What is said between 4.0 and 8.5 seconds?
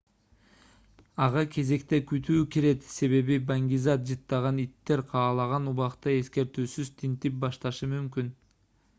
жыттаган иттер каалаган убакта эскертүүсүз тинтип башташы мүмкүн